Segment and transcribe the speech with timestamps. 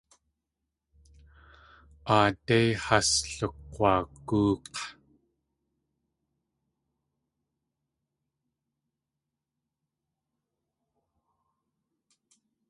[2.17, 4.75] Aadé has lukg̲wagóok̲.